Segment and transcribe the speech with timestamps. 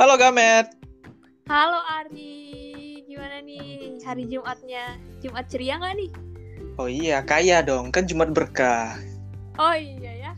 [0.00, 0.72] Halo Gamet.
[1.52, 4.96] Halo Ari, gimana nih hari Jumatnya?
[5.20, 6.10] Jumat ceria nggak nih?
[6.80, 7.92] Oh iya, kaya dong.
[7.92, 8.96] Kan Jumat berkah.
[9.60, 10.32] Oh iya ya.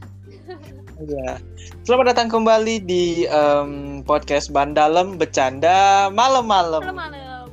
[0.99, 1.39] Iya.
[1.87, 6.83] Selamat datang kembali di em, podcast Bandalem Bercanda Malam-malam.
[6.83, 7.47] Malam-malam.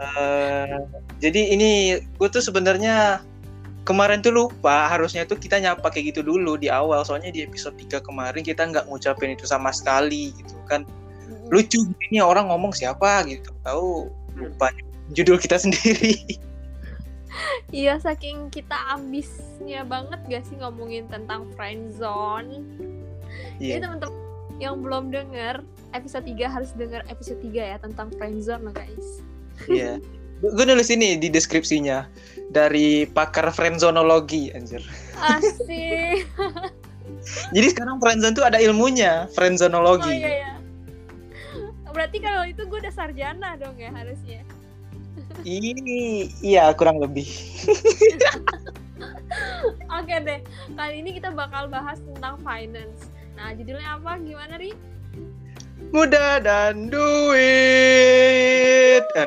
[0.00, 0.76] Eh,
[1.20, 3.20] jadi ini gue tuh sebenarnya
[3.84, 7.76] kemarin tuh lupa harusnya tuh kita nyapa kayak gitu dulu di awal soalnya di episode
[7.76, 10.84] 3 kemarin kita nggak ngucapin itu sama sekali gitu kan
[11.50, 14.06] lucu ini orang ngomong siapa gitu tahu
[14.38, 14.70] lupa
[15.16, 16.14] judul kita sendiri
[17.70, 22.66] Iya saking kita ambisnya banget gak sih ngomongin tentang friendzone.
[23.62, 23.86] Jadi Iya.
[23.86, 24.18] teman-teman
[24.58, 25.62] yang belum denger
[25.94, 29.22] episode 3 harus denger episode 3 ya tentang friendzone loh guys.
[29.70, 30.02] Iya.
[30.42, 32.08] Gue nulis ini di deskripsinya
[32.50, 34.82] dari pakar friendzonologi anjir.
[35.22, 36.26] Asik.
[37.54, 40.10] Jadi sekarang friendzone tuh ada ilmunya, Oh friendzonologi.
[40.10, 40.54] iya ya.
[41.90, 44.42] Berarti kalau itu gue udah sarjana dong ya harusnya.
[45.42, 47.26] Ini iya kurang lebih.
[50.00, 50.40] Oke deh,
[50.74, 53.06] kali ini kita bakal bahas tentang finance.
[53.38, 54.18] Nah, judulnya apa?
[54.22, 54.74] Gimana, Ri?
[55.90, 57.40] Mudah dan duit.
[59.16, 59.26] Uh,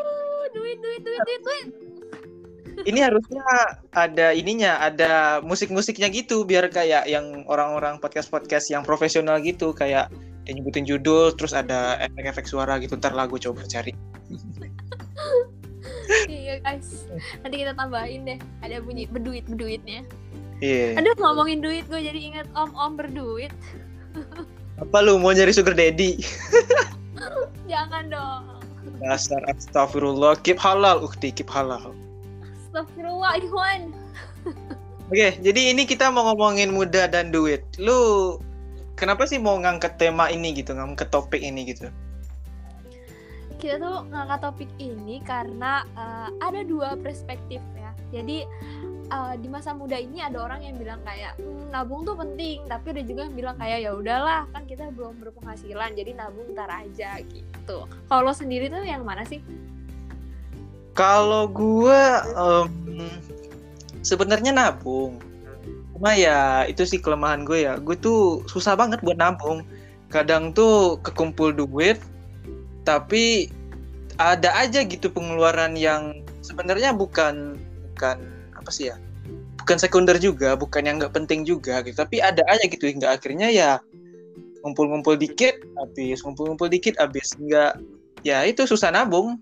[0.54, 1.83] duit, duit, duit, duit, duit.
[2.90, 3.46] Ini harusnya
[3.94, 10.10] ada ininya, ada musik-musiknya gitu biar kayak yang orang-orang podcast-podcast yang profesional gitu kayak
[10.44, 13.96] dia nyebutin judul terus ada efek-efek suara gitu ntar lagu coba cari.
[16.28, 17.08] iya, guys.
[17.42, 18.40] Nanti kita tambahin deh.
[18.60, 20.04] Ada bunyi berduit, berduitnya.
[20.60, 21.00] Iya.
[21.00, 23.52] Aduh, ngomongin duit, gue jadi inget om-om berduit.
[24.84, 26.20] Apa lu mau nyari sugar daddy?
[27.72, 28.44] Jangan dong.
[29.00, 31.96] Dasar astagfirullah, keep halal, ukti, keep halal.
[32.74, 33.94] Astagfirullah, Ikhwan.
[35.14, 37.62] Oke, jadi ini kita mau ngomongin muda dan duit.
[37.78, 38.42] Lu
[38.98, 41.94] kenapa sih mau ngangkat tema ini gitu, ngangkat topik ini gitu?
[43.62, 47.94] Kita tuh ngangkat topik ini karena eh, ada dua perspektif ya.
[48.10, 48.42] Jadi
[49.06, 52.98] eh, di masa muda ini ada orang yang bilang kayak "Hmm, nabung tuh penting, tapi
[52.98, 57.22] ada juga yang bilang kayak ya udahlah kan kita belum berpenghasilan, jadi nabung ntar aja
[57.22, 57.86] gitu.
[57.86, 59.46] Kalau lo sendiri tuh yang mana sih?
[60.94, 62.70] Kalau gua em,
[64.06, 65.18] sebenarnya nabung.
[65.96, 67.80] Cuma ya itu sih kelemahan gue ya.
[67.80, 69.64] Gue tuh susah banget buat nabung.
[70.12, 71.98] Kadang tuh kekumpul duit,
[72.86, 73.50] tapi
[74.22, 77.58] ada aja gitu pengeluaran yang sebenarnya bukan
[77.96, 78.18] bukan
[78.54, 79.00] apa sih ya?
[79.64, 81.98] Bukan sekunder juga, bukan yang nggak penting juga gitu.
[81.98, 83.80] Tapi ada aja gitu hingga akhirnya ya
[84.62, 87.34] ngumpul-ngumpul dikit habis, ngumpul-ngumpul dikit habis.
[87.40, 87.80] Hingga
[88.22, 89.40] ya itu susah nabung.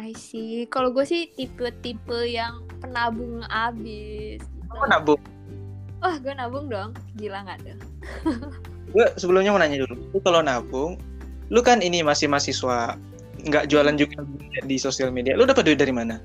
[0.00, 0.64] I see.
[0.72, 4.40] Kalau gue sih tipe-tipe yang penabung abis.
[4.40, 4.72] gitu.
[4.72, 5.20] Apa nabung?
[6.00, 6.96] Wah, gue nabung dong.
[7.20, 7.78] Gila nggak tuh?
[8.94, 10.98] gue sebelumnya mau nanya dulu lu kalau nabung
[11.50, 12.98] lu kan ini masih mahasiswa
[13.46, 14.22] nggak jualan juga
[14.66, 16.18] di sosial media lu dapat duit dari mana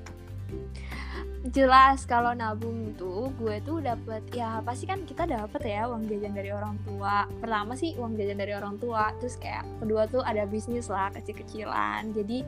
[1.53, 6.33] Jelas kalau nabung tuh gue tuh dapat ya pasti kan kita dapat ya uang jajan
[6.33, 7.29] dari orang tua.
[7.37, 12.17] Pertama sih uang jajan dari orang tua, terus kayak kedua tuh ada bisnis lah kecil-kecilan.
[12.17, 12.41] Jadi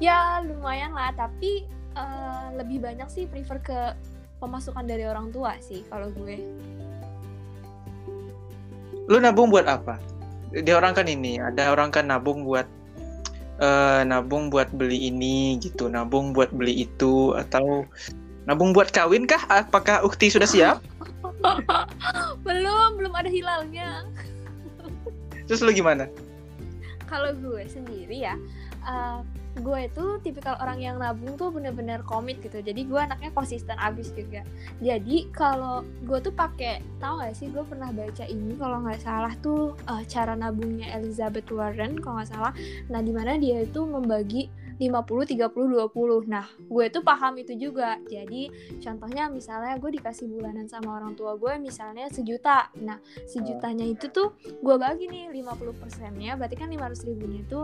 [0.00, 3.80] ya lumayan lah, tapi eh, lebih banyak sih prefer ke
[4.40, 6.40] pemasukan dari orang tua sih kalau gue.
[9.10, 9.98] lu nabung buat apa
[10.54, 12.66] dia orang kan ini ada orang kan nabung buat
[13.58, 17.82] eh nabung buat beli ini gitu nabung buat beli itu atau
[18.50, 19.38] nabung buat kawin kah?
[19.46, 20.82] Apakah Ukti sudah siap?
[22.44, 24.04] Belum, belum ada hilalnya.
[25.46, 26.10] terus lu gimana?
[27.06, 28.34] Kalau gue sendiri ya
[28.86, 29.20] uh,
[29.58, 32.62] gue itu tipikal orang yang nabung tuh bener-bener komit gitu.
[32.62, 34.46] Jadi gue anaknya konsisten abis juga.
[34.78, 39.34] Jadi kalau gue tuh pakai tau gak sih gue pernah baca ini kalau nggak salah
[39.42, 42.52] tuh uh, cara nabungnya Elizabeth Warren kalau nggak salah.
[42.88, 44.46] Nah di mana dia itu membagi
[44.80, 48.00] 50 30 20 nah gue tuh paham itu juga.
[48.08, 48.48] Jadi
[48.80, 52.72] contohnya misalnya gue dikasih bulanan sama orang tua gue misalnya sejuta.
[52.80, 52.96] Nah
[53.28, 57.60] sejutanya itu tuh gue bagi nih 50 persennya berarti kan 500 ribunya itu.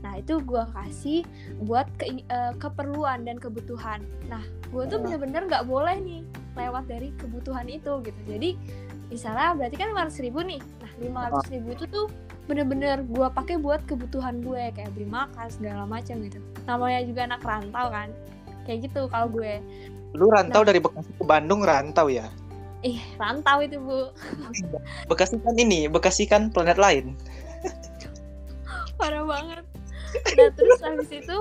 [0.00, 1.20] Nah itu gue kasih
[1.58, 4.00] buat ke- eh, keperluan dan kebutuhan.
[4.30, 4.40] Nah
[4.70, 5.02] gue tuh Oh.
[5.02, 6.22] bener-bener nggak boleh nih
[6.54, 8.20] lewat dari kebutuhan itu gitu.
[8.28, 8.54] Jadi
[9.10, 10.62] misalnya berarti kan 500 ribu nih.
[10.78, 12.06] Nah 500 ribu itu tuh
[12.50, 16.42] bener-bener gue pakai buat kebutuhan gue kayak beli makan segala macam gitu.
[16.66, 18.10] Namanya juga anak rantau kan?
[18.66, 19.62] Kayak gitu kalau gue.
[20.18, 20.74] Lu rantau Nah.
[20.74, 22.26] dari Bekasi ke Bandung rantau ya?
[22.82, 24.10] Ih rantau itu bu.
[25.06, 27.14] Bekasi kan ini Bekasi kan planet lain.
[28.98, 29.64] Parah banget.
[30.34, 31.36] Nah terus habis itu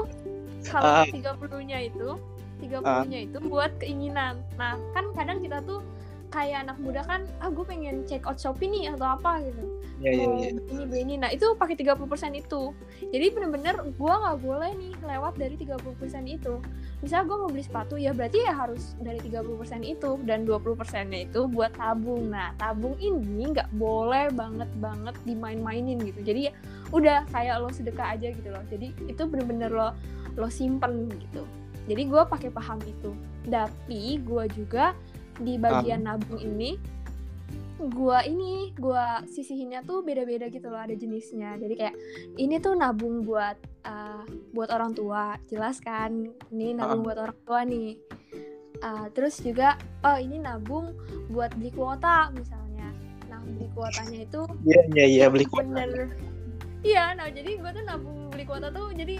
[0.69, 1.01] Ah.
[1.01, 2.19] kalau tiga puluhnya itu
[2.61, 4.45] tiga puluhnya itu buat keinginan.
[4.61, 5.81] Nah kan kadang kita tuh
[6.29, 9.65] kayak anak muda kan ah gue pengen check out shopee nih atau apa gitu
[9.99, 10.49] Iya, iya, mau iya.
[10.55, 11.99] ini beli ini nah itu pakai 30%
[12.39, 12.71] itu.
[13.11, 15.75] Jadi bener-bener gue nggak boleh nih lewat dari 30%
[16.23, 16.55] itu.
[17.03, 21.19] Misal gue mau beli sepatu ya berarti ya harus dari 30% itu dan 20% nya
[21.27, 22.31] itu buat tabung.
[22.31, 26.23] Nah tabung ini nggak boleh banget banget dimain-mainin gitu.
[26.23, 26.53] Jadi ya
[26.95, 28.63] udah kayak lo sedekah aja gitu loh.
[28.71, 29.91] Jadi itu bener-bener lo
[30.39, 31.43] lo simpen gitu.
[31.91, 33.11] Jadi gue pakai paham itu.
[33.51, 34.95] Tapi gue juga
[35.39, 36.75] di bagian nabung ini
[37.79, 41.95] gua ini gua sisihinnya tuh beda-beda gitu loh ada jenisnya jadi kayak
[42.35, 46.11] ini tuh nabung buat uh, buat orang tua jelas kan
[46.49, 47.05] ini nabung Ah.
[47.07, 47.95] buat orang tua nih
[48.79, 49.75] Uh, terus juga
[50.07, 50.95] oh ini nabung
[51.27, 52.95] buat beli kuota misalnya
[53.27, 55.67] nah beli kuotanya itu Iya, iya, iya, beli kuota.
[55.83, 56.07] bener
[56.79, 59.19] iya nah jadi gua tuh nabung beli kuota tuh jadi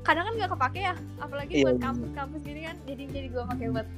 [0.00, 1.64] kadang kan nggak kepake ya apalagi Iya.
[1.68, 3.88] buat kampus-kampus gini kan jadi jadi gua pakai buat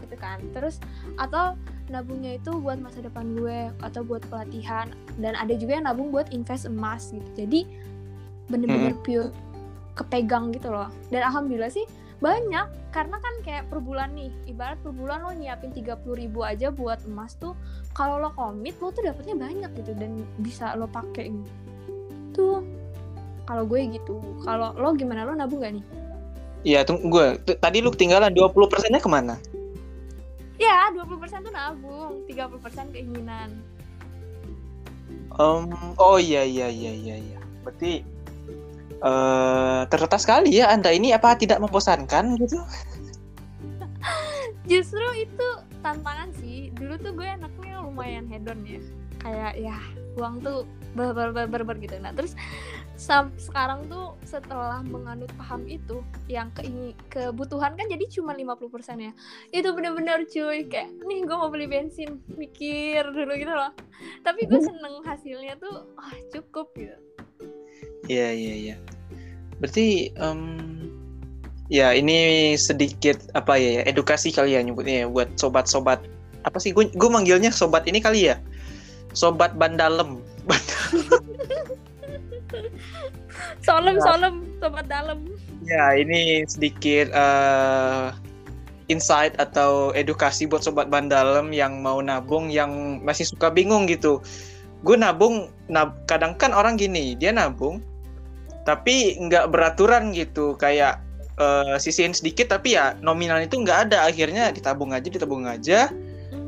[0.00, 0.80] gitu kan terus
[1.20, 1.52] atau
[1.88, 4.88] nabungnya itu buat masa depan gue atau buat pelatihan.
[5.20, 7.28] Dan ada juga yang nabung buat invest emas gitu.
[7.34, 7.68] Jadi
[8.48, 9.28] bener-bener pure
[9.98, 10.88] kepegang gitu loh.
[11.12, 11.84] Dan alhamdulillah sih
[12.22, 12.66] banyak.
[12.88, 17.04] Karena kan kayak per bulan nih ibarat per bulan lo nyiapin 30.000 ribu aja buat
[17.04, 17.52] emas tuh
[17.92, 21.52] kalau lo komit lo tuh dapetnya banyak gitu dan bisa lo pakai gitu.
[22.32, 22.56] Tuh
[23.44, 24.20] kalau gue gitu.
[24.44, 25.28] Kalau lo gimana?
[25.28, 25.84] Lo nabung gak nih?
[26.66, 27.26] Iya, tunggu gue.
[27.60, 29.38] Tadi lu ketinggalan 20 persennya ke mana?
[30.58, 33.62] Ya 20% tuh nabung 30% keinginan
[35.38, 35.70] Em,
[36.02, 37.38] oh iya iya iya iya iya.
[37.62, 38.02] Berarti
[38.98, 42.58] eh terletak sekali ya Anda ini apa tidak membosankan gitu?
[44.70, 45.48] justru itu
[45.80, 48.82] tantangan sih dulu tuh gue anaknya lumayan hedon ya
[49.22, 49.78] kayak ya
[50.18, 50.66] uang tuh
[50.98, 51.94] ber ber ber, ber- gitu.
[52.02, 52.34] Nah terus
[53.38, 59.12] sekarang tuh setelah menganut paham itu yang keingin kebutuhan kan jadi cuma 50% ya.
[59.54, 62.18] Itu bener-bener cuy kayak nih gue mau beli bensin.
[62.34, 63.70] Mikir dulu gitu loh.
[64.26, 66.98] Tapi gue seneng hasilnya tuh ah cukup gitu.
[68.10, 68.76] Iya iya iya.
[69.62, 70.40] Berarti em,
[71.70, 76.02] ya ini sedikit apa ya edukasi kali ya nyebutnya ya buat sobat-sobat
[76.42, 76.74] apa sih?
[76.74, 78.42] Gue manggilnya sobat ini kali ya
[79.18, 80.22] sobat bandalem.
[83.66, 84.02] Solem Ya.
[84.06, 85.18] solem sobat dalam
[85.66, 88.06] ya ini sedikit eh,
[88.88, 94.22] insight atau edukasi buat sobat bandalem yang mau nabung yang masih suka bingung gitu.
[94.86, 97.82] Gue nabung nab kadang kan orang gini dia nabung
[98.64, 100.56] tapi nggak beraturan gitu.
[100.56, 101.02] Kayak
[101.36, 104.08] eh, sisihin sedikit tapi ya nominal itu nggak ada.
[104.08, 105.92] Akhirnya ditabung aja ditabung aja.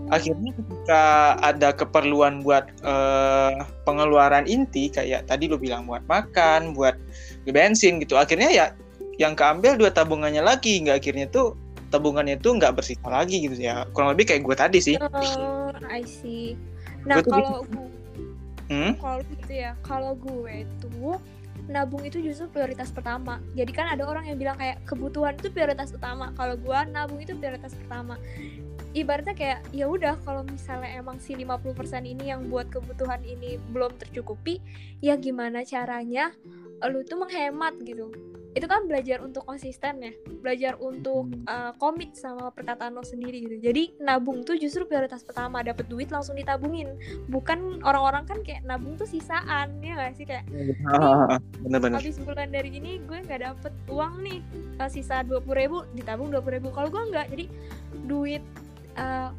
[0.08, 0.56] Akhirnya
[0.90, 6.98] ketika ada keperluan buat eh, pengeluaran inti kayak tadi lo bilang buat makan buat
[7.46, 8.66] bensin gitu akhirnya ya
[9.22, 11.54] yang keambil dua tabungannya lagi nggak akhirnya tuh
[11.94, 16.02] tabungannya tuh nggak bersisa lagi gitu ya kurang lebih kayak gue tadi sih Oh, I
[16.02, 16.58] see.
[17.06, 17.94] Nah, kalau gu-
[18.66, 18.92] hmm?
[18.98, 21.16] kalau gitu ya, kalau gue tuh
[21.70, 23.38] nabung itu justru prioritas pertama.
[23.54, 26.34] Jadi kan ada orang yang bilang kayak kebutuhan itu prioritas utama.
[26.34, 28.18] Kalau gue nabung itu prioritas pertama.
[28.90, 31.62] Ibaratnya kayak ya udah kalau misalnya emang si 50%
[32.02, 34.58] ini yang buat kebutuhan ini belum tercukupi,
[34.98, 36.34] ya gimana caranya
[36.88, 38.10] lu tuh menghemat gitu.
[38.50, 40.10] Itu kan belajar untuk konsisten ya,
[40.42, 43.62] belajar untuk uh, komit sama perkataan lo sendiri gitu.
[43.62, 46.98] Jadi nabung tuh justru prioritas pertama, dapat duit langsung ditabungin.
[47.30, 50.50] Bukan orang-orang kan kayak nabung tuh sisaan ya gak sih kayak
[51.62, 54.40] bener-bener habis bulan dari ini gue nggak dapet uang nih
[54.82, 57.44] uh, sisa dua ribu ditabung dua ribu kalau gue nggak jadi
[58.08, 58.42] duit
[59.00, 59.32] uh,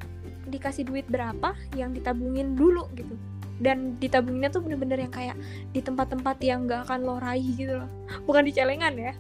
[0.50, 3.14] dikasih duit berapa yang ditabungin dulu gitu.
[3.62, 5.38] Dan ditabunginnya tuh bener-bener yang kayak
[5.70, 7.90] di tempat-tempat yang nggak akan lo raih gitu loh.
[8.26, 9.14] Bukan di celengan ya.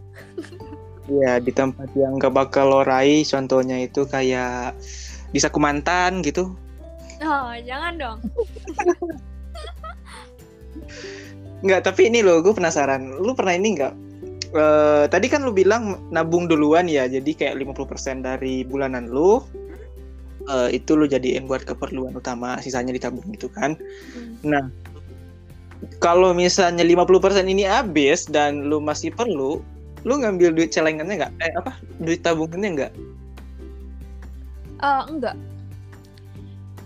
[1.09, 4.77] Iya di tempat yang gak bakal lo raih contohnya itu kayak
[5.29, 6.57] di Sakumantan gitu.
[7.21, 8.19] Oh jangan dong.
[11.61, 13.21] Nggak, tapi ini loh, gue penasaran.
[13.21, 13.93] Lu pernah ini nggak?
[14.51, 19.39] Eh, tadi kan lu bilang nabung duluan ya, jadi kayak 50% dari bulanan lu
[20.47, 23.77] eh, itu lu jadiin buat keperluan utama, sisanya ditabung gitu kan.
[24.13, 24.37] Hmm.
[24.41, 24.63] Nah,
[26.01, 29.61] kalau misalnya 50% ini habis dan lu masih perlu,
[30.05, 31.33] lu ngambil duit celengannya nggak?
[31.41, 31.77] Eh apa?
[32.01, 32.93] Duit tabungannya nggak?
[34.81, 35.37] Eh, enggak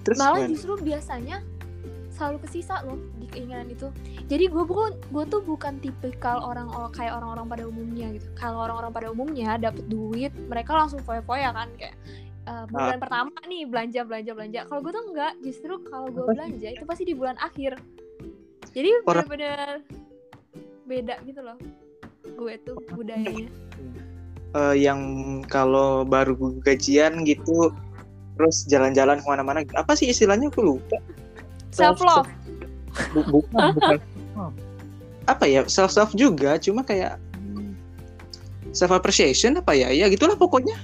[0.06, 0.52] Terus malah gimana?
[0.54, 1.38] justru biasanya
[2.16, 3.92] selalu kesisa loh di keinginan itu
[4.32, 8.64] jadi gue bukan gue tuh bukan tipikal orang orang kayak orang-orang pada umumnya gitu kalau
[8.64, 11.92] orang-orang pada umumnya dapet duit mereka langsung foya-foya kan kayak
[12.46, 14.60] eh, bulan pertama nih belanja belanja belanja.
[14.70, 17.78] Kalau gue tuh enggak justru kalau gue belanja itu pasti di bulan akhir.
[18.74, 19.82] Jadi bener-bener
[20.86, 21.58] beda gitu loh
[22.36, 23.50] gue tuh budayanya.
[24.56, 25.00] Eh, yang
[25.46, 27.72] kalau baru gajian gitu,
[28.40, 30.50] terus jalan-jalan ke mana-mana, apa sih istilahnya?
[30.52, 30.98] Gue lupa.
[31.76, 32.32] self love
[33.12, 34.00] Bu- bukan bukan.
[35.28, 35.68] Apa ya?
[35.68, 37.20] Self self juga cuma kayak
[38.72, 39.92] self appreciation apa ya?
[39.92, 40.76] Ya gitulah pokoknya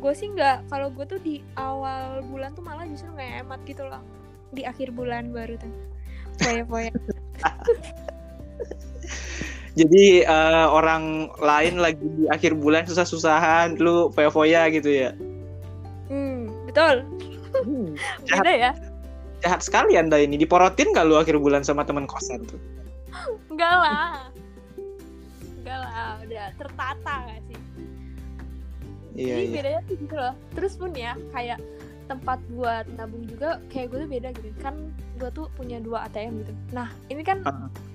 [0.00, 3.84] gue sih nggak, kalau gue tuh di awal bulan tuh malah justru nggak hemat gitu
[3.84, 4.00] loh.
[4.50, 5.70] Di akhir bulan baru tuh.
[6.40, 6.90] Foya-foya.
[9.78, 15.10] jadi eh, orang lain lagi di akhir bulan susah-susahan lu foya-foya gitu ya
[16.10, 17.06] Hmm, betul.
[18.26, 18.72] jahat, Beda ya?
[19.46, 22.58] jahat sekali anda ini diporotin gak lu akhir bulan sama teman kosan tuh
[23.50, 24.26] Enggak lah.
[25.60, 27.58] Enggak lah, udah tertata gak sih?
[29.14, 30.34] Iya Jadi iya bedanya tuh gitu loh.
[30.54, 31.58] Terus pun ya, kayak
[32.10, 34.48] tempat buat nabung juga kayak gue tuh beda gitu.
[34.58, 36.52] Kan gue tuh punya dua ATM gitu.
[36.74, 37.42] Nah, ini kan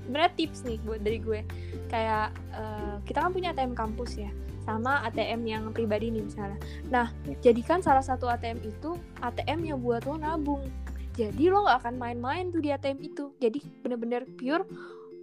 [0.07, 1.39] sebenarnya tips nih buat dari gue.
[1.91, 4.31] Kayak eh, kita kan punya ATM kampus ya,
[4.63, 6.60] sama ATM yang pribadi nih misalnya.
[6.88, 7.51] Nah, Ya.
[7.51, 10.63] jadikan salah satu ATM itu ATM yang buat lo nabung.
[11.15, 13.31] Jadi lo nggak akan main-main tuh di ATM itu.
[13.39, 14.67] Jadi bener-bener pure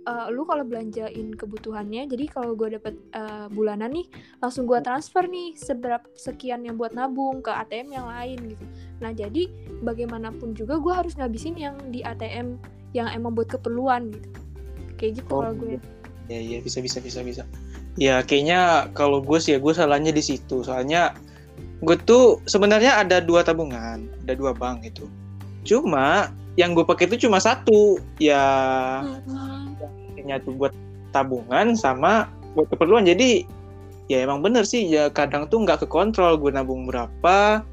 [0.02, 2.11] eh, lu kalau belanjain kebutuhannya.
[2.11, 4.06] Jadi kalau gue dapet eh, bulanan nih,
[4.42, 8.64] langsung gue transfer nih seberapa sekian yang buat nabung ke ATM yang lain gitu.
[9.02, 9.50] Nah jadi
[9.82, 12.59] bagaimanapun juga gue harus ngabisin yang di ATM
[12.92, 14.28] yang emang buat keperluan gitu.
[15.00, 15.78] Kayak gitu Oh, kalau gue.
[16.30, 17.42] Iya iya bisa bisa bisa bisa.
[17.99, 20.62] Ya kayaknya kalau gue sih ya gue salahnya di situ.
[20.62, 21.12] Soalnya
[21.82, 25.11] gue tuh sebenarnya ada dua tabungan, ada dua bank gitu.
[25.66, 27.99] Cuma yang gue pakai itu cuma satu.
[28.23, 28.44] Ya
[29.02, 29.62] Hmm.
[30.23, 30.73] Kayaknya tuh buat
[31.11, 33.02] tabungan sama buat keperluan.
[33.02, 33.43] Jadi
[34.07, 37.67] ya emang bener sih ya kadang tuh nggak kekontrol gue nabung berapa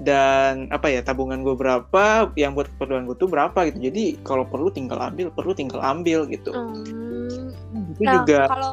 [0.00, 4.42] dan apa ya tabungan gue berapa yang buat keperluan gue tuh berapa gitu jadi kalau
[4.46, 6.50] perlu tinggal ambil perlu tinggal ambil gitu
[7.72, 7.88] Hmm.
[7.96, 8.72] itu Nah juga kalau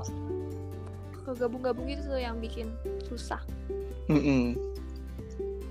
[1.29, 2.73] kegabung-gabung itu tuh yang bikin
[3.05, 3.39] susah.
[4.09, 4.57] Mm-mm.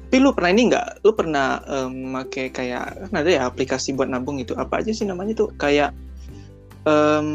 [0.09, 1.05] Tapi lu pernah ini nggak?
[1.05, 1.61] Lu pernah
[1.93, 5.93] memakai kayak kan ada ya aplikasi buat nabung itu apa aja sih namanya tuh kayak
[6.89, 7.29] em,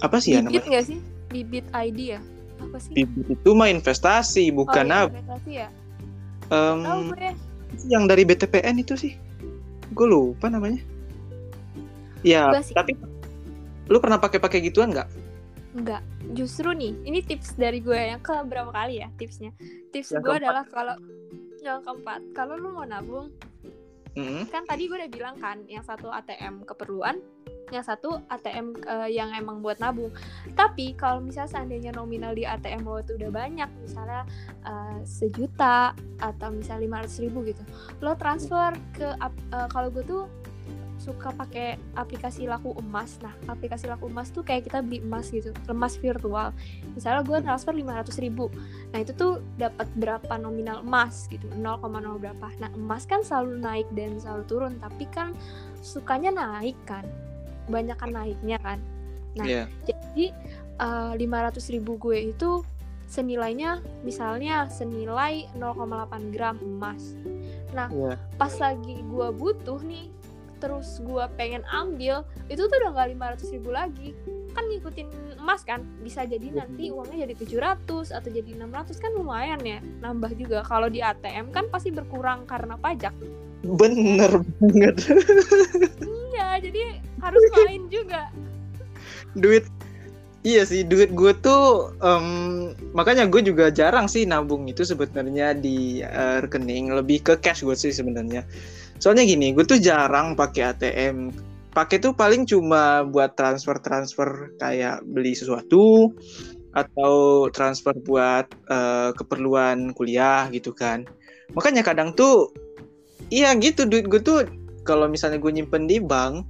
[0.00, 0.68] apa sih ya Bibit namanya?
[0.72, 0.98] nggak sih?
[1.28, 2.20] Bibit ID ya?
[2.64, 2.92] Apa sih?
[2.96, 5.10] Bibit itu mah investasi oh, bukan iya, apa?
[5.12, 5.68] investasi ya?
[6.48, 7.30] Tahu gue.
[7.92, 9.12] yang dari BTPN itu sih?
[9.92, 10.80] Gue lupa namanya.
[12.26, 12.98] Ya, tapi
[13.86, 15.08] lu pernah pakai-pakai gituan nggak?
[15.76, 16.02] Enggak,
[16.34, 19.54] justru nih, ini tips dari gue yang ke berapa kali ya tipsnya.
[19.94, 20.42] Tips Yang gue keempat.
[20.42, 20.96] adalah kalau
[21.62, 23.30] yang keempat, kalau lu mau nabung,
[24.18, 24.48] Mm-mm.
[24.50, 27.22] kan tadi gue udah bilang kan, yang satu ATM keperluan,
[27.70, 30.12] yang satu ATM eh, yang emang buat nabung.
[30.52, 34.22] Tapi kalau misalnya seandainya nominal di ATM lo itu udah banyak, misalnya
[34.64, 37.62] eh, sejuta atau misalnya 500 ribu gitu,
[38.02, 40.24] lo transfer ke eh, kalau gue tuh
[40.98, 43.16] suka pakai aplikasi laku emas.
[43.22, 46.50] Nah, aplikasi laku emas tuh kayak kita beli emas gitu, emas virtual.
[46.92, 48.50] Misalnya gue transfer 500 ribu,
[48.90, 52.46] nah itu tuh dapat berapa nominal emas gitu, 0,0 berapa.
[52.58, 55.32] Nah, emas kan selalu naik dan selalu turun, tapi kan
[55.80, 57.06] sukanya naik kan,
[57.68, 58.78] banyak kan naiknya kan.
[59.36, 59.64] Nah, Iya.
[59.86, 60.32] Jadi
[60.78, 62.62] eh, 500 ribu gue itu
[63.08, 67.16] senilainya misalnya senilai 0,8 gram emas.
[67.72, 68.14] Nah, Iya.
[68.36, 70.12] pas lagi gue butuh nih,
[70.60, 72.22] terus gue pengen ambil,
[72.52, 73.08] itu tuh udah nggak
[73.40, 74.12] 500 ribu lagi.
[74.52, 75.08] Kan ngikutin
[75.40, 80.36] emas kan, bisa jadi nanti uangnya jadi 700 atau jadi 600 kan lumayan ya, nambah
[80.36, 80.60] juga.
[80.62, 83.16] Kalau di ATM kan pasti berkurang karena pajak.
[83.64, 84.96] Bener banget.
[86.58, 88.30] Jadi harus main juga.
[89.36, 89.66] duit.
[90.46, 96.00] Iya sih duit gue tuh em, makanya gue juga jarang sih nabung itu sebenarnya di
[96.00, 96.94] eh, rekening.
[96.94, 98.46] Lebih ke cash gue sih sebenarnya.
[99.02, 101.34] Soalnya gini gue tuh jarang pakai ATM
[101.74, 106.10] pakai tuh paling cuma buat transfer transfer kayak beli sesuatu
[106.74, 111.02] atau transfer buat eh, keperluan kuliah gitu kan.
[111.54, 112.50] Makanya kadang tuh
[113.28, 114.46] iya gitu duit gue tuh
[114.88, 116.48] kalau misalnya gue nyimpen di bank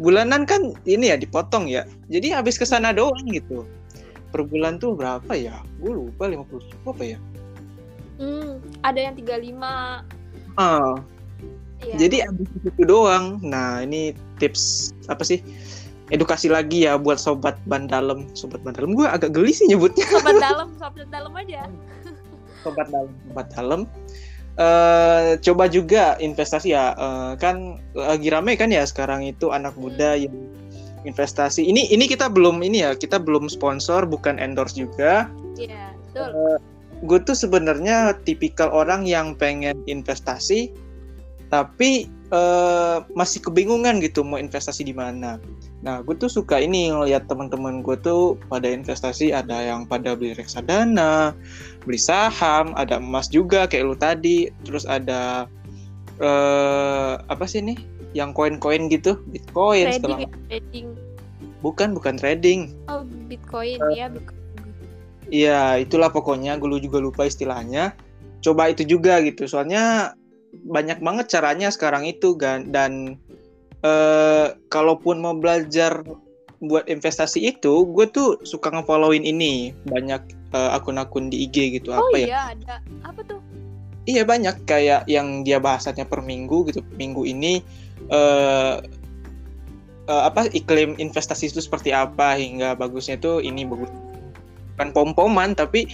[0.00, 1.84] bulanan kan ini ya dipotong ya.
[2.08, 3.68] Jadi habis ke sana doang gitu.
[4.32, 5.60] Per bulan tuh berapa ya?
[5.80, 7.18] Gue lupa 50 ribu apa ya?
[8.16, 9.60] Hmm, ada yang 35
[10.56, 10.96] ah.
[11.84, 12.08] Iya.
[12.08, 13.36] jadi habis itu doang.
[13.44, 15.44] Nah ini tips apa sih?
[16.08, 20.08] Edukasi lagi ya buat sobat ban dalam sobat ban dalam gue agak geli sih nyebutnya.
[20.08, 21.68] Sobat dalam, sobat dalam aja.
[22.64, 23.80] sobat dalam sobat dalam
[24.56, 26.96] Eh, coba juga investasi ya.
[26.96, 30.32] Eh, kan lagi rame kan ya sekarang itu anak muda yang
[31.04, 31.60] investasi.
[31.60, 35.28] Ini ini kita belum ini ya kita belum sponsor bukan endorse juga.
[35.56, 36.60] Iya, betul.
[37.04, 40.72] gue tuh sebenarnya tipikal orang yang pengen investasi
[41.52, 45.38] tapi uh, masih kebingungan gitu mau investasi di mana.
[45.82, 50.34] Nah, gue tuh suka ini ngeliat teman-teman gue tuh pada investasi ada yang pada beli
[50.34, 51.36] reksadana,
[51.86, 55.46] beli saham, ada emas juga kayak lu tadi, terus ada
[56.18, 57.78] uh, apa sih nih
[58.16, 60.86] yang koin-koin gitu, Bitcoin trading, setelah ya, trading.
[61.60, 62.60] bukan bukan trading.
[62.88, 64.06] Oh, Bitcoin Uh, ya.
[65.26, 67.98] Iya, itulah pokoknya gue juga lupa istilahnya.
[68.46, 69.50] Coba itu juga gitu.
[69.50, 70.14] Soalnya
[70.64, 73.20] banyak banget caranya sekarang itu kan dan
[73.84, 76.00] eh kalaupun mau belajar
[76.64, 80.22] buat investasi itu, gue tuh suka ngefollowin ini banyak
[80.56, 82.26] eh, akun-akun di IG gitu Oh apa ya?
[82.26, 82.74] iya, ada.
[83.04, 83.40] Apa tuh?
[84.06, 86.80] Iya banyak kayak yang dia bahasannya per minggu gitu.
[86.96, 87.60] Minggu ini
[88.08, 88.74] eh
[90.06, 93.90] eh, apa iklim investasi itu seperti apa hingga bagusnya itu ini bagus
[94.76, 95.88] bukan pom-poman tapi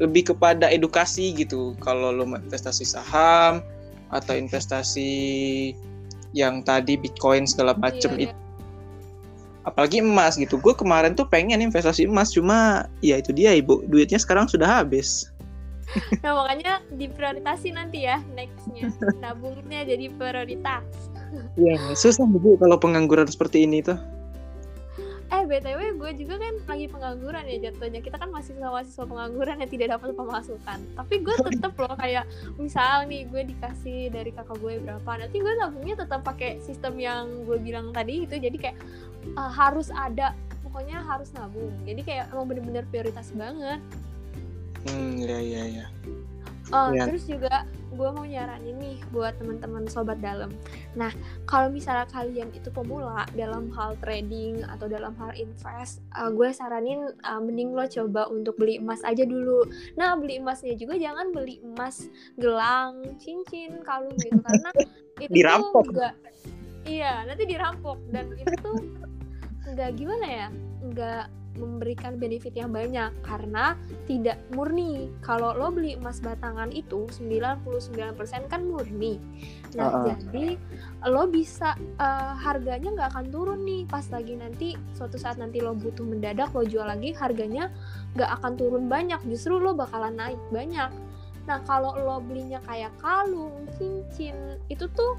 [0.00, 1.76] lebih kepada edukasi gitu.
[1.82, 3.60] Kalau lo investasi saham
[4.12, 5.10] atau investasi
[6.36, 8.30] yang tadi Bitcoin segala macem Iya, iya.
[8.30, 8.36] itu
[9.66, 10.56] apalagi emas gitu.
[10.62, 15.28] Gue kemarin tuh pengen investasi emas cuma ya itu dia ibu duitnya sekarang sudah habis.
[16.18, 18.90] Nah, makanya diprioritasi nanti ya nextnya.
[19.22, 20.82] Nabungnya jadi prioritas.
[21.54, 23.98] Iya susah bu kalau pengangguran seperti ini tuh.
[25.26, 27.98] Eh, BTW gue juga kan lagi pengangguran ya jatuhnya.
[27.98, 30.78] Kita kan mahasiswa-mahasiswa pengangguran yang tidak dapat pemasukan.
[30.94, 32.24] Tapi gue tetep loh kayak
[32.62, 35.10] misal nih gue dikasih dari kakak gue berapa.
[35.18, 38.38] Nanti gue nabungnya tetap pakai sistem yang gue bilang tadi itu.
[38.38, 38.78] Jadi kayak
[39.34, 40.30] uh, harus ada
[40.62, 41.74] pokoknya harus nabung.
[41.82, 43.82] Jadi kayak emang bener-bener prioritas banget.
[44.86, 45.86] Hmm ya ya ya.
[46.68, 47.06] Oh, Iya.
[47.06, 50.50] terus juga gue mau nyaranin nih buat teman-teman sobat dalam.
[50.92, 51.08] Nah,
[51.44, 57.06] kalau misalnya kalian itu pemula dalam hal trading atau dalam hal invest, uh, gue saranin
[57.22, 59.64] uh, mending lo coba untuk beli emas aja dulu.
[59.94, 64.70] Nah, beli emasnya juga jangan beli emas gelang, cincin, kalung gitu karena
[65.24, 65.86] itu Dirampok.
[65.86, 66.14] tuh enggak
[66.82, 68.78] Iya, nanti dirampok dan itu tuh
[69.66, 70.48] enggak gimana ya?
[70.82, 71.24] Enggak
[71.56, 75.10] memberikan benefit yang banyak karena tidak murni.
[75.24, 79.18] Kalau lo beli emas batangan itu 99% kan murni.
[79.74, 80.04] Nah, Uh-uh.
[80.08, 80.56] jadi
[81.10, 85.76] lo bisa eh, harganya nggak akan turun nih pas lagi nanti suatu saat nanti lo
[85.76, 87.68] butuh mendadak lo jual lagi harganya
[88.16, 90.88] nggak akan turun banyak, justru lo bakalan naik banyak.
[91.46, 95.14] Nah, kalau lo belinya kayak kalung, cincin, itu tuh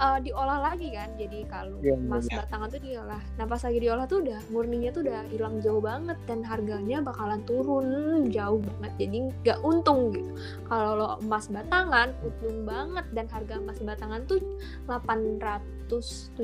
[0.00, 2.40] eh, diolah lagi kan jadi kalung Iya, emas iya.
[2.44, 3.22] batangan tuh diolah.
[3.36, 7.40] Nah, pas lagi diolah tuh udah murninya tuh udah hilang jauh banget dan harganya bakalan
[7.44, 8.92] turun jauh banget.
[9.06, 10.32] Jadi nggak untung gitu.
[10.68, 14.40] Kalau lo emas batangan untung banget dan harga emas batangan tuh
[14.88, 16.40] 870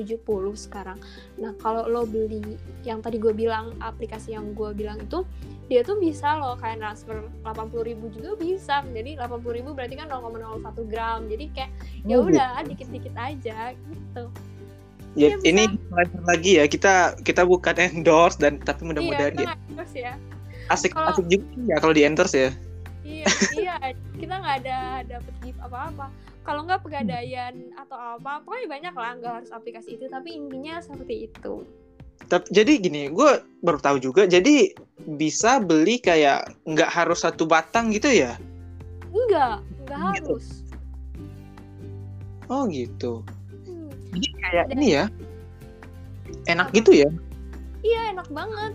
[0.57, 0.99] sekarang.
[1.41, 5.23] Nah, kalau lo beli yang tadi gue bilang aplikasi yang gue bilang itu
[5.67, 8.79] dia tuh bisa loh kayak transfer 80.000 ribu juga bisa.
[8.87, 11.27] Jadi 80.000 ribu berarti kan 0,01 gram.
[11.27, 11.71] Jadi kayak
[12.07, 14.23] ya Oh, udah dikit-dikit aja gitu.
[15.17, 15.47] Ya, Iya, bisa.
[15.49, 16.93] ini lanjut lagi ya kita
[17.25, 20.13] kita bukan endorse dan tapi mudah-mudahan iya, ya, ya.
[20.69, 22.51] asik kalau- asik juga ya kalau di endorse ya.
[23.07, 23.25] Iya,
[23.55, 23.75] iya,
[24.19, 26.11] kita nggak ada dapet gift apa-apa.
[26.43, 30.07] Kalau nggak pegadaian atau apa, pokoknya banyak lah, nggak harus aplikasi itu.
[30.07, 31.63] Tapi intinya seperti itu.
[32.25, 34.25] Tapi jadi gini, gue baru tahu juga.
[34.25, 34.73] Jadi
[35.15, 38.35] bisa beli kayak nggak harus satu batang gitu ya?
[39.13, 40.33] Enggak, nggak Gitu.
[40.33, 40.45] harus.
[42.47, 43.21] Oh gitu.
[43.63, 45.05] Hmm, Jadi kayak Dan- ini ya,
[46.47, 46.75] enak Apa?
[46.75, 47.09] gitu ya?
[47.79, 48.73] Iya, enak banget.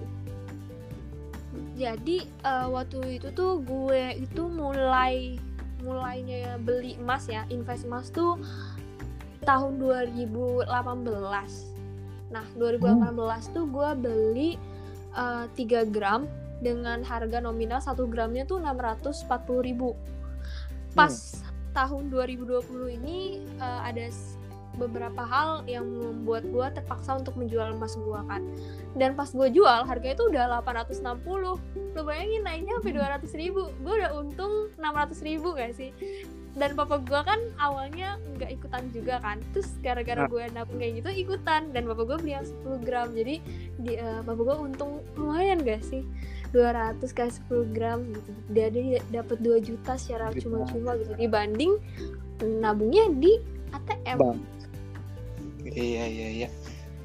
[1.75, 5.37] Jadi eh, waktu itu tuh gue itu mulai
[5.83, 8.39] mulainya beli emas ya, invest emas tuh
[9.43, 10.71] tahun 2018.
[12.33, 14.51] Nah, 2018 tuh gue beli
[15.15, 16.25] eh, 3 gram
[16.65, 19.93] dengan harga nominal 1 gramnya tuh 640.000 ribu.
[20.97, 21.13] Pas
[21.77, 24.09] tahun 2020 ini eh, ada
[24.81, 28.41] beberapa hal yang membuat gue terpaksa untuk menjual emas gue kan.
[28.97, 31.05] Dan pas gue jual harganya itu udah 860
[31.45, 31.61] lo
[31.93, 33.69] bayangin naiknya sampai 200 ribu.
[33.85, 35.93] Gue udah untung 600 ribu gak sih
[36.53, 39.41] dan papa gue kan awalnya nggak ikutan juga kan.
[39.57, 40.29] Terus gara-gara Nah.
[40.29, 41.73] gue nabung kayak gitu ikutan.
[41.73, 43.09] Dan papa gue beli yang 10 gram.
[43.17, 43.41] Jadi
[43.81, 46.05] di, eh, papa gue untung lumayan gak sih?
[46.53, 48.31] 200 kali 10 gram gitu.
[48.53, 51.17] Dia dia dapat 2 juta secara cuma-cuma gitu.
[51.17, 51.73] Dibanding
[52.61, 53.41] nabungnya di
[53.73, 54.41] ATM Bang.
[55.65, 56.49] Iya iya iya.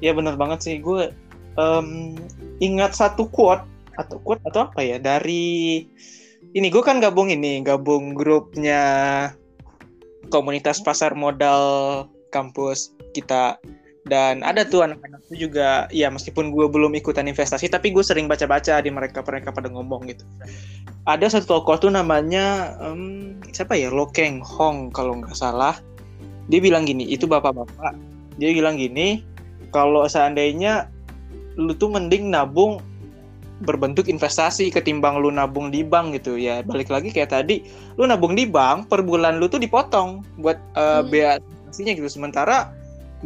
[0.04, 0.76] Ya benar banget sih.
[0.76, 1.08] Gue
[1.56, 2.20] em,
[2.60, 3.64] ingat satu quote
[3.96, 5.00] atau quote atau apa ya?
[5.00, 5.80] Dari
[6.52, 8.80] ini gue kan gabung ini gabung grupnya
[10.28, 13.56] komunitas pasar modal kampus kita.
[14.08, 18.24] Dan ada tuh anak-anak itu juga ya meskipun gue belum ikutan investasi tapi gue sering
[18.24, 20.24] baca-baca di mereka mereka pada ngomong gitu.
[21.04, 23.92] Ada satu tokoh tuh namanya em, siapa ya?
[23.92, 25.76] Lo Keng Hong kalau nggak salah.
[26.48, 27.92] Dia bilang gini itu bapak-bapak.
[28.40, 29.20] Dia bilang gini
[29.76, 30.88] kalau seandainya
[31.60, 32.80] lu tuh mending nabung
[33.58, 37.66] berbentuk investasi ketimbang lu nabung di bank gitu ya balik lagi kayak tadi
[37.98, 41.10] lu nabung di bank per bulan lu tuh dipotong buat uh, hmm.
[41.10, 41.32] bea
[41.74, 42.70] gitu sementara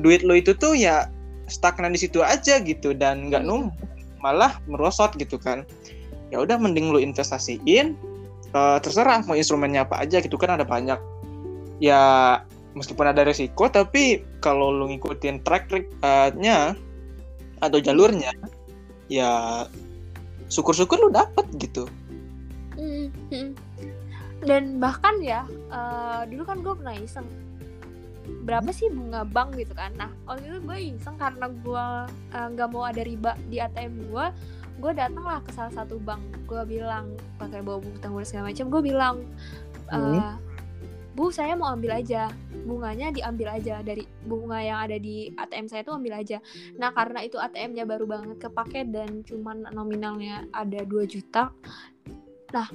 [0.01, 1.12] duit lu itu tuh ya
[1.53, 3.51] stagnan di situ aja gitu dan nggak hmm.
[3.51, 3.88] numpuk
[4.25, 5.68] malah merosot gitu kan
[6.33, 7.92] ya udah mending lu investasiin
[8.57, 10.97] uh, terserah mau instrumennya apa aja gitu kan ada banyak
[11.83, 12.40] ya
[12.73, 16.73] meskipun ada resiko tapi kalau lu ngikutin track record-nya
[17.61, 18.33] atau jalurnya
[19.12, 19.64] ya
[20.52, 21.88] syukur-syukur lu dapet gitu.
[22.72, 23.52] Mm-hmm.
[24.42, 27.28] dan bahkan ya uh, dulu kan gue pernah iseng.
[28.42, 29.94] Berapa sih bunga bank gitu kan?
[29.96, 34.26] Nah waktu itu gue iseng karena gue uh, nggak mau ada riba di ATM gue
[34.82, 36.20] gue datang lah ke salah satu bank.
[36.50, 39.16] Gue bilang pakai bawa buku tanggungan segala macam gue bilang
[39.94, 40.34] uh,
[41.12, 42.32] bu saya mau ambil aja
[42.62, 46.38] bunganya diambil aja dari bunga yang ada di ATM saya tuh ambil aja.
[46.79, 51.51] Nah karena itu ATM-nya baru banget kepake dan cuman nominalnya ada 2 juta.
[52.53, 52.66] Nah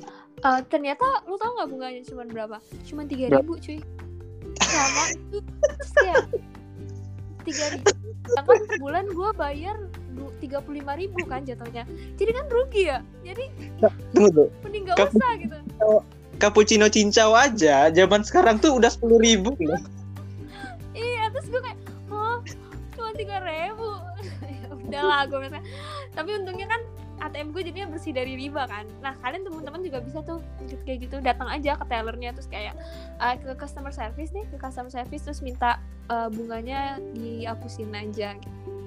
[0.43, 2.57] uh, ternyata lu tau nggak bunganya cuman berapa?
[2.83, 3.79] Cuman tiga ribu cuy.
[4.61, 5.03] Sama.
[5.31, 6.23] Itu terus kayak
[7.47, 7.89] tiga ribu.
[8.35, 9.77] Kan bulan gue bayar
[10.37, 11.87] tiga puluh lima ribu kan jatuhnya.
[12.19, 12.99] Jadi kan rugi ya.
[13.23, 13.45] Jadi
[14.11, 15.57] tunggu mending gak usah gitu
[16.37, 17.89] cappuccino cincau aja.
[17.91, 19.81] Zaman sekarang tuh udah sepuluh ribu loh.
[20.93, 21.79] Iya terus gue kayak
[22.13, 22.39] oh
[22.95, 23.89] cuma tiga ribu?
[24.87, 25.65] Udahlah gue misalnya
[26.17, 26.81] tapi untungnya kan
[27.17, 28.85] ATM gue jadinya bersih dari riba kan.
[29.01, 30.39] Nah kalian teman-teman juga bisa tuh
[30.85, 32.77] kayak gitu datang aja ke tellernya terus kayak
[33.17, 35.81] uh, ke customer service nih ke customer service terus minta
[36.13, 38.37] uh, bunganya dihapusin aja.
[38.37, 38.77] Gitu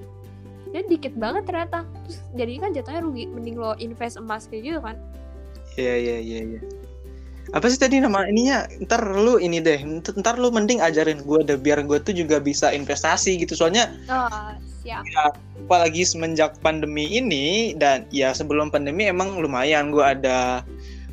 [0.71, 1.83] jadi dikit banget ternyata.
[2.07, 4.95] Terus jadi kan jatuhnya rugi mending lo invest emas kayak gitu kan.
[5.75, 6.61] Iya iya iya iya
[7.51, 8.69] apa sih tadi nama ininya?
[8.85, 9.81] Ntar lu ini deh
[10.21, 13.57] ntar lu mending ajarin gue deh biar gue tuh juga bisa investasi gitu.
[13.57, 15.03] Soalnya oh, siap.
[15.03, 20.63] Ya, apalagi semenjak pandemi ini dan ya sebelum pandemi emang lumayan gue ada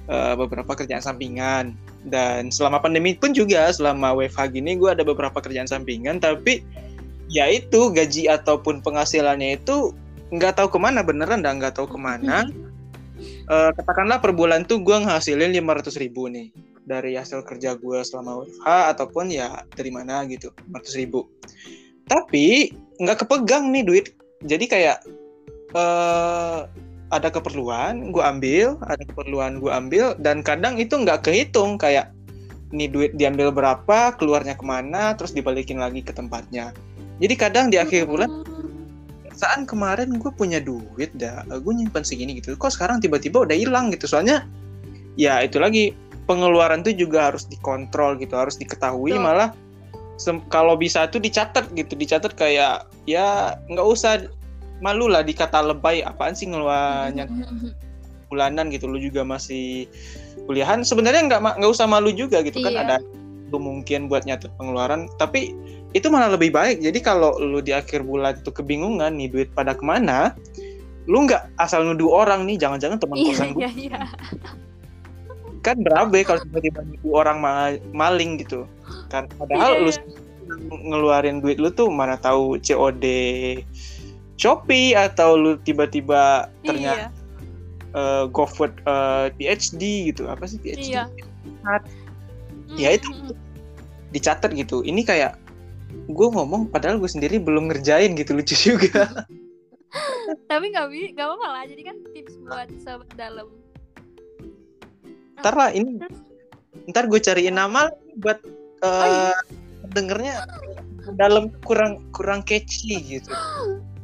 [0.07, 1.75] uh, beberapa kerjaan sampingan.
[2.07, 6.63] Dan selama pandemi pun juga selama WFH gini gue ada beberapa kerjaan sampingan tapi
[7.29, 9.93] ya itu gaji ataupun penghasilannya itu
[10.33, 12.49] nggak tahu ke mana beneran dan nggak tahu ke mana
[13.51, 16.53] uh, katakanlah per bulan tuh gue ngehasilin 500 ribu nih
[16.89, 21.29] dari hasil kerja gue selama WFH ataupun ya dari mana gitu 500 ribu.
[22.09, 24.07] Tapi nggak kepegang nih duit.
[24.43, 25.05] Jadi kayak
[25.77, 26.65] uh,
[27.09, 32.13] ada keperluan gue ambil ada keperluan gue ambil dan kadang itu nggak kehitung kayak
[32.69, 36.77] nih duit diambil berapa keluarnya ke mana terus dibalikin lagi ke tempatnya.
[37.19, 38.29] Jadi kadang di akhir bulan
[39.39, 42.59] perasaan kemarin gue punya duit dah gue nyimpan segini gitu.
[42.59, 44.11] Kok sekarang tiba-tiba udah hilang gitu?
[44.11, 44.43] Soalnya
[45.15, 45.95] ya itu lagi
[46.27, 49.23] pengeluaran tuh juga harus dikontrol gitu harus diketahui oh.
[49.23, 49.55] malah
[50.51, 54.27] kalau bisa tuh dicatat gitu dicatat kayak ya nggak usah
[54.83, 57.31] malu lah dikata lebay apaan sih ngeluarnya
[58.35, 58.91] bulanan gitu?
[58.91, 59.87] Lu juga masih
[60.51, 60.83] kuliahan.
[60.83, 62.83] Sebenarnya nggak nggak usah malu juga gitu kan iya.
[62.83, 63.07] kan ada
[63.55, 65.57] tuh mungkin buat nyatet pengeluaran tapi
[65.97, 66.85] itu malah lebih baik.
[66.85, 70.37] Jadi kalau lu di akhir bulan itu kebingungan nih duit pada ke mana
[71.09, 74.01] lu nggak asal nuduh orang nih jangan-jangan teman iya, kosan gue iya, iya.
[75.65, 78.69] kan berabe kalau tiba-tiba nuduh orang ma maling gitu.
[79.09, 79.85] Kan padahal iya.
[79.89, 79.91] lu
[80.85, 83.05] ngeluarin duit lu tuh mana tahu COD
[84.37, 87.97] Shopee atau lu tiba-tiba ternyata iya.
[87.97, 90.29] uh, GoFood uh, PhD gitu.
[90.29, 91.09] Apa sih PhD iya.
[92.77, 93.09] ya itu.
[94.13, 94.85] Dicatat gitu.
[94.85, 95.48] Ini kayak
[96.09, 99.09] gue ngomong padahal gue sendiri belum ngerjain gitu lucu juga.
[100.51, 103.49] Tapi nggak bi nggak apa-apa lah jadi kan tips buat sahabat dalam
[105.39, 106.03] ntar lah ini
[106.91, 108.43] ntar gue cariin nama buat
[108.83, 109.33] uh, oh, iya?
[109.95, 110.35] dengernya
[111.17, 113.33] dalam kurang kurang catchy gitu.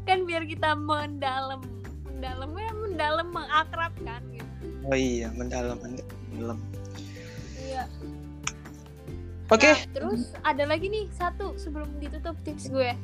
[0.08, 1.60] Kan biar kita mendalam
[2.08, 4.48] mendalamnya mendalam mengakrabkan gitu.
[4.88, 6.58] Oh iya mendalam mendalam.
[7.60, 7.84] Iya
[9.52, 9.68] Oke.
[9.68, 9.74] Okay.
[9.76, 12.96] Nah, terus ada lagi nih satu sebelum ditutup tips gue.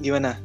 [0.00, 0.40] Gimana?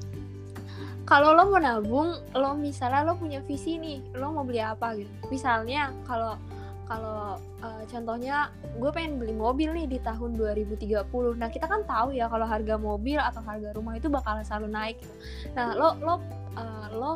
[1.08, 5.10] Kalau lo mau nabung, lo misalnya lo punya visi nih, lo mau beli apa gitu.
[5.32, 6.38] Misalnya kalau
[6.90, 8.50] kalau uh, contohnya
[8.82, 11.06] gue pengen beli mobil nih di tahun 2030.
[11.38, 14.98] Nah, kita kan tahu ya kalau harga mobil atau harga rumah itu bakal selalu naik
[15.00, 15.16] gitu.
[15.56, 16.16] Nah, lo lo
[16.58, 17.12] uh, lo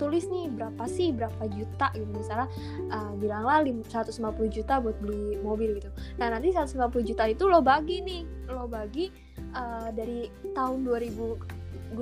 [0.00, 2.08] tulis nih berapa sih berapa juta gitu.
[2.08, 2.48] Misalnya
[2.88, 4.16] uh, bilanglah 150
[4.48, 5.92] juta buat beli mobil gitu.
[6.16, 9.12] Nah nanti 150 juta itu lo bagi nih lo bagi
[9.52, 11.92] uh, dari tahun 2021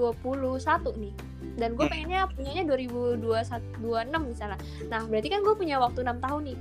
[1.02, 1.14] nih.
[1.58, 1.90] Dan gue hmm.
[1.90, 3.82] pengennya punyanya 2026
[4.22, 4.58] misalnya.
[4.86, 6.58] Nah berarti kan gue punya waktu 6 tahun nih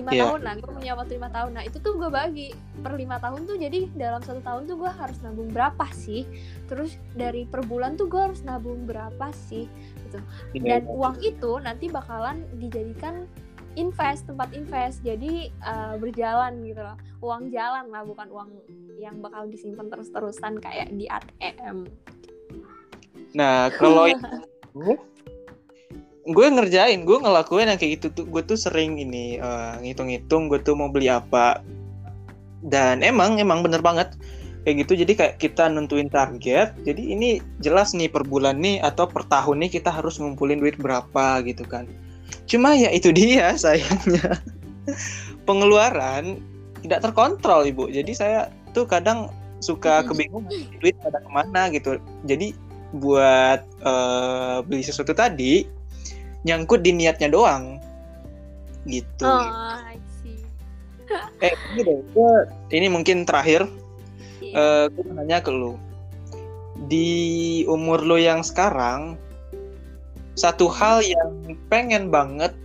[0.00, 0.22] lima Iya.
[0.26, 1.50] tahun lah gue punya waktu lima tahun.
[1.54, 2.48] Nah itu tuh gue bagi.
[2.80, 6.24] Per lima tahun tuh jadi dalam satu tahun tuh gue harus nabung berapa sih?
[6.66, 9.68] Terus dari per bulan tuh gue harus nabung berapa sih?
[10.58, 10.82] Iya.
[10.82, 13.30] dan uang itu nanti bakalan dijadikan
[13.78, 15.04] invest tempat invest.
[15.06, 16.98] Jadi eh, berjalan gitu loh.
[17.22, 18.50] Uang jalan lah bukan uang
[18.98, 21.88] yang bakal disimpan terus-terusan kayak di ATM
[23.30, 24.10] Nah, kalau
[26.30, 28.24] gue ngerjain, gue ngelakuin yang kayak gitu tuh.
[28.30, 31.60] Gue tuh sering ini eh, ngitung-ngitung gue tuh mau beli apa.
[32.60, 34.14] Dan emang emang bener banget
[34.64, 34.92] kayak gitu.
[35.04, 36.76] Jadi kayak kita nentuin target.
[36.84, 40.76] Jadi ini jelas nih per bulan nih atau per tahun nih kita harus ngumpulin duit
[40.78, 41.88] berapa gitu kan.
[42.46, 44.38] Cuma ya itu dia sayangnya.
[45.48, 46.40] Pengeluaran
[46.84, 47.88] tidak terkontrol ibu.
[47.88, 50.48] Jadi saya tuh kadang suka kebingungan
[50.80, 52.00] duit pada ke mana gitu.
[52.24, 52.56] Jadi
[52.90, 55.79] buat eh, beli sesuatu tadi
[56.42, 57.76] nyangkut di niatnya doang
[58.84, 59.24] gitu.
[59.24, 60.40] oh I see
[61.44, 63.68] Eh ini deh, gua- ini mungkin terakhir
[64.40, 64.56] Iya.
[64.56, 65.76] eh gue nanya ke lu.
[66.88, 67.08] Di
[67.68, 69.20] umur lu yang sekarang
[70.32, 71.30] satu hal yang
[71.68, 72.56] pengen banget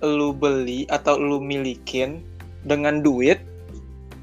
[0.00, 2.24] lu beli atau lu milikin
[2.64, 3.38] dengan duit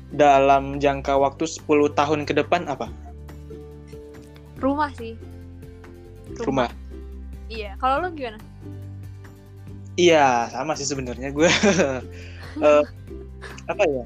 [0.10, 2.90] dalam jangka waktu 10 tahun ke depan apa?
[4.58, 5.16] rumah sih
[6.36, 6.68] Rumah.
[7.48, 8.36] iya kalau lo gimana
[10.00, 11.52] Iya, sama sih sebenarnya gue.
[12.60, 12.84] Eh,
[13.72, 14.04] apa ya?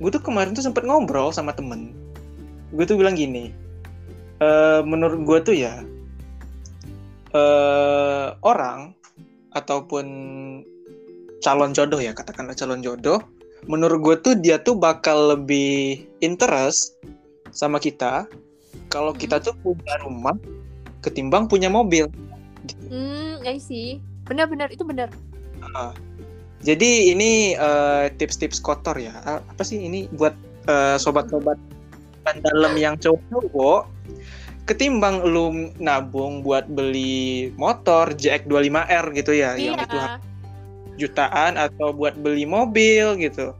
[0.00, 1.92] Gue tuh kemarin tuh sempet ngobrol sama temen.
[2.72, 3.50] Gue tuh bilang gini.
[4.40, 5.84] eh menurut gue tuh ya,
[7.34, 8.94] eh orang
[9.52, 10.06] ataupun
[11.44, 13.20] calon jodoh ya katakanlah calon jodoh,
[13.68, 16.96] menurut gue tuh dia tuh bakal lebih interest
[17.54, 18.26] sama kita
[18.88, 20.34] kalau kita tuh punya rumah
[21.04, 22.08] ketimbang punya mobil.
[22.88, 25.08] hmm I see benar-benar itu benar
[26.64, 29.12] Jadi ini eh, tips-tips kotor ya.
[29.28, 30.32] A- Apa sih ini buat
[30.64, 31.60] eh, sobat-sobat
[32.40, 33.84] dalam yang cowok
[34.64, 39.98] ketimbang lu nabung buat beli motor JX25R gitu ya yang iya itu
[40.96, 43.52] jutaan atau buat beli mobil gitu.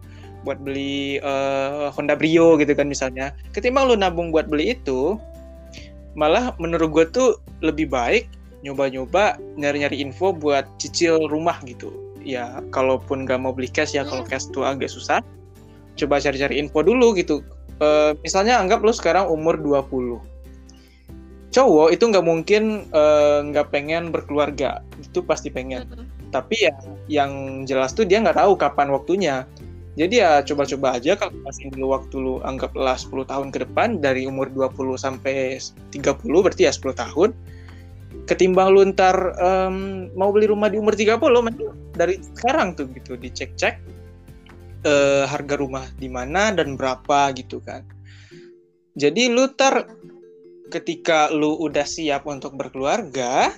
[0.49, 3.37] Buat beli eh, Honda Brio gitu kan misalnya.
[3.53, 5.21] Ketimbang lu nabung buat beli itu
[6.17, 7.29] malah menurut gue tuh
[7.61, 8.31] lebih baik
[8.65, 11.93] nyoba-nyoba nyari-nyari info buat cicil rumah gitu.
[12.25, 14.33] Ya kalaupun nggak mau beli cash ya kalau Hmm.
[14.33, 15.21] cash tuh agak susah
[15.95, 17.45] coba cari-cari info dulu gitu.
[17.79, 20.19] Eh, misalnya anggap lu sekarang umur 20
[21.55, 25.87] cowok itu nggak mungkin eh, nggak pengen berkeluarga itu pasti pengen.
[25.87, 26.09] Mm-mm.
[26.35, 26.75] tapi ya
[27.07, 29.47] yang jelas tuh dia nggak tahu kapan waktunya.
[29.95, 34.27] Jadi ya coba-coba aja kalau masih dulu waktu lu anggaplah 10 tahun ke depan dari
[34.27, 35.63] umur 20 sampai
[35.95, 36.03] 30
[36.43, 37.31] berarti ya 10 tahun
[38.25, 43.21] ketimbang lu ntar em, mau beli rumah di umur 30 mending dari sekarang tuh gitu
[43.21, 43.75] dicek-cek
[44.85, 47.85] eh, harga rumah di mana dan berapa gitu kan.
[48.97, 49.91] Jadi lu ntar
[50.73, 53.53] ketika lu udah siap untuk berkeluarga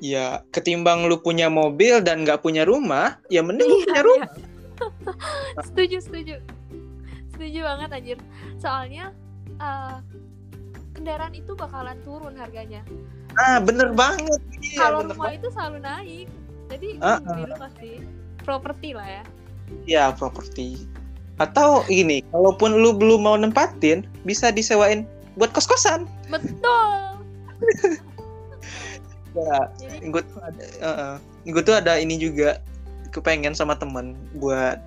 [0.00, 4.30] ya ketimbang lu punya mobil dan nggak punya rumah ya mending lu Iya, punya rumah.
[5.68, 6.36] Setuju setuju.
[7.34, 8.18] Setuju banget anjir.
[8.62, 9.12] Soalnya
[9.58, 9.98] eh,
[10.94, 12.82] kendaraan itu bakalan turun harganya
[13.36, 14.40] ah bener banget.
[14.64, 15.44] Iya kalau banget.
[15.44, 16.26] itu selalu naik.
[16.68, 17.94] Jadi beli rumah sih
[18.44, 19.22] properti lah ya.
[19.84, 20.88] Ya properti.
[21.38, 25.04] Atau ini kalaupun lu belum mau nempatin bisa disewain
[25.36, 26.08] buat kos-kosan.
[26.32, 26.98] Betul.
[29.36, 30.64] Ya jadi gue tuh ada
[31.44, 32.58] gue tuh ada ini juga
[33.12, 34.80] kepengen sama temen buat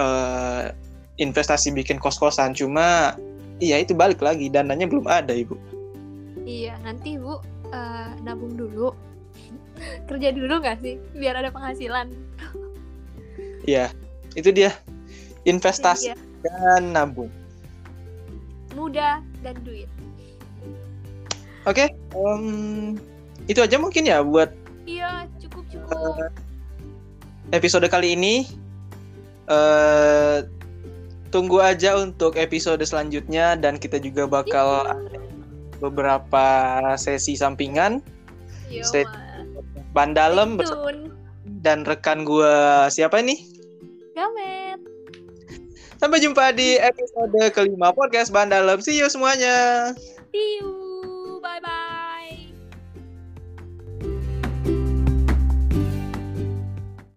[0.00, 0.72] eh,
[1.20, 2.56] investasi bikin kos-kosan.
[2.56, 3.14] Cuma
[3.60, 5.54] iya itu balik lagi dananya belum ada ibu.
[6.42, 7.38] Iya nanti bu
[7.74, 8.94] eh, nabung dulu.
[10.08, 10.94] Kerja dulu nggak sih?
[11.18, 12.14] Biar ada penghasilan.
[13.66, 13.90] Iya
[14.38, 14.70] itu dia.
[15.44, 17.28] Investasi Iya, dan nabung.
[18.72, 19.90] Mudah dan duit.
[21.64, 22.96] Oke em,
[23.48, 24.52] itu aja mungkin ya buat
[24.84, 26.32] iya cukup cukup.
[27.52, 28.48] episode kali ini.
[29.48, 30.48] Eh
[31.34, 35.18] tunggu aja untuk episode selanjutnya dan kita juga bakal ada
[35.88, 36.46] beberapa
[36.96, 38.00] sesi sampingan.
[38.72, 38.84] Yo,
[39.92, 41.12] ban dalam Tune.
[41.60, 43.38] dan rekan gua siapa ini?
[44.16, 44.80] Gamet.
[46.00, 49.92] Sampai jumpa di episode kelima podcast ban dalam see you semuanya.
[50.32, 50.83] See you